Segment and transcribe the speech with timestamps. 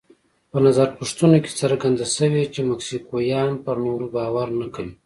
[0.51, 4.93] په نظر پوښتنو کې څرګنده شوې چې مکسیکویان پر نورو باور نه کوي.